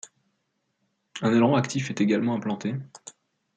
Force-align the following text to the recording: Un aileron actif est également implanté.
Un 1.21 1.29
aileron 1.31 1.53
actif 1.55 1.91
est 1.91 2.01
également 2.01 2.33
implanté. 2.33 2.73